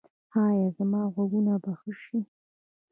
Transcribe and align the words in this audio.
ایا 0.43 0.67
زما 0.77 1.01
غوږونه 1.13 1.53
به 1.63 1.71
ښه 1.79 1.91
شي؟ 2.01 2.19